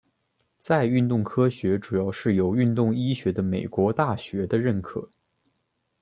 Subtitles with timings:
[0.57, 5.11] 在运动科学主要是由运动医学的美国大学的认可。